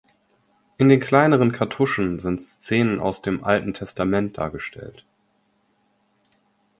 In 0.79 0.89
den 0.89 0.99
kleineren 0.99 1.51
Kartuschen 1.51 2.17
sind 2.17 2.41
Szenen 2.41 2.99
aus 2.99 3.21
dem 3.21 3.43
Alten 3.43 3.75
Testament 3.75 4.35
dargestellt. 4.39 5.05